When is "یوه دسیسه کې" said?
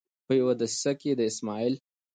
0.39-1.11